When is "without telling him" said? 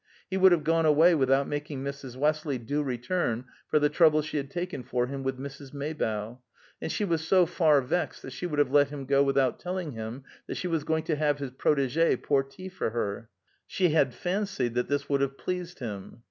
9.21-10.23